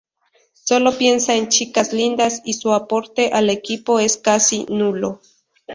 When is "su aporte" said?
2.53-3.29